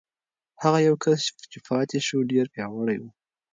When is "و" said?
2.99-3.03